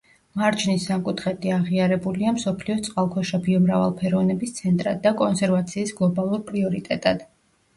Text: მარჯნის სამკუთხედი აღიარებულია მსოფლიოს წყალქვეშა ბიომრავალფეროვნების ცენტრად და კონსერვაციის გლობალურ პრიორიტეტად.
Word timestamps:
მარჯნის 0.41 0.85
სამკუთხედი 0.91 1.51
აღიარებულია 1.57 2.31
მსოფლიოს 2.37 2.81
წყალქვეშა 2.87 3.41
ბიომრავალფეროვნების 3.49 4.55
ცენტრად 4.61 5.05
და 5.05 5.13
კონსერვაციის 5.21 5.95
გლობალურ 6.01 6.43
პრიორიტეტად. 6.51 7.25